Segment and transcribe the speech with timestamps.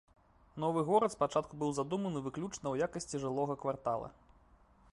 [0.61, 4.07] Новы горад спачатку быў задуманы выключна ў якасці жылога квартала.